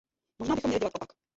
Možná 0.39 0.55
bychom 0.55 0.69
měli 0.69 0.79
dělat 0.79 0.91
opak. 0.95 1.09